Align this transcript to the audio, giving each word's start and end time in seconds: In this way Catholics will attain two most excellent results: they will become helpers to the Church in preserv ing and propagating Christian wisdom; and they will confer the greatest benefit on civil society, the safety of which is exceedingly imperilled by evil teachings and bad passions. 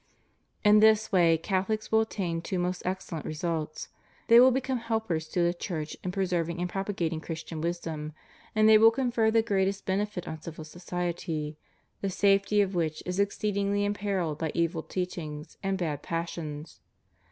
In 0.63 0.79
this 0.79 1.11
way 1.11 1.37
Catholics 1.37 1.91
will 1.91 2.01
attain 2.01 2.41
two 2.41 2.57
most 2.57 2.81
excellent 2.85 3.23
results: 3.23 3.89
they 4.29 4.39
will 4.39 4.49
become 4.49 4.79
helpers 4.79 5.27
to 5.27 5.43
the 5.43 5.53
Church 5.53 5.95
in 6.03 6.11
preserv 6.11 6.49
ing 6.49 6.59
and 6.59 6.67
propagating 6.67 7.21
Christian 7.21 7.61
wisdom; 7.61 8.13
and 8.55 8.67
they 8.67 8.79
will 8.79 8.89
confer 8.89 9.29
the 9.29 9.43
greatest 9.43 9.85
benefit 9.85 10.27
on 10.27 10.41
civil 10.41 10.63
society, 10.65 11.55
the 12.01 12.09
safety 12.09 12.61
of 12.61 12.73
which 12.73 13.03
is 13.05 13.19
exceedingly 13.19 13.85
imperilled 13.85 14.39
by 14.39 14.49
evil 14.55 14.81
teachings 14.81 15.59
and 15.61 15.77
bad 15.77 16.01
passions. 16.01 16.79